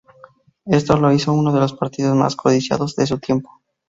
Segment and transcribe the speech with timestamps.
[0.65, 3.61] Esto la hizo uno de los partidos más codiciados de su tiempo.